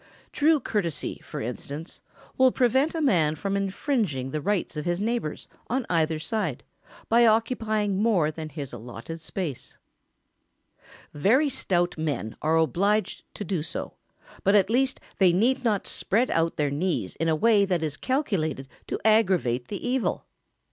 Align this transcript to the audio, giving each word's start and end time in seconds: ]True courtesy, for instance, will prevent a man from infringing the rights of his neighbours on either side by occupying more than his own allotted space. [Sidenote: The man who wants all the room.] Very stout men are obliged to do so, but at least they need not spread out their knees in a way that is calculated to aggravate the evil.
]True 0.31 0.59
courtesy, 0.59 1.21
for 1.23 1.41
instance, 1.41 2.01
will 2.35 2.51
prevent 2.51 2.95
a 2.95 3.01
man 3.03 3.35
from 3.35 3.55
infringing 3.55 4.31
the 4.31 4.41
rights 4.41 4.75
of 4.75 4.83
his 4.83 4.99
neighbours 4.99 5.47
on 5.69 5.85
either 5.91 6.17
side 6.17 6.63
by 7.07 7.27
occupying 7.27 8.01
more 8.01 8.31
than 8.31 8.49
his 8.49 8.73
own 8.73 8.81
allotted 8.81 9.21
space. 9.21 9.77
[Sidenote: 11.13 11.13
The 11.13 11.19
man 11.19 11.21
who 11.21 11.21
wants 11.21 11.21
all 11.21 11.21
the 11.21 11.21
room.] 11.21 11.21
Very 11.21 11.49
stout 11.49 11.97
men 12.31 12.35
are 12.41 12.57
obliged 12.57 13.23
to 13.35 13.43
do 13.45 13.61
so, 13.61 13.93
but 14.43 14.55
at 14.55 14.69
least 14.71 14.99
they 15.19 15.31
need 15.33 15.63
not 15.63 15.85
spread 15.85 16.31
out 16.31 16.55
their 16.57 16.71
knees 16.71 17.15
in 17.17 17.29
a 17.29 17.35
way 17.35 17.63
that 17.63 17.83
is 17.83 17.95
calculated 17.95 18.67
to 18.87 18.99
aggravate 19.05 19.67
the 19.67 19.87
evil. 19.87 20.25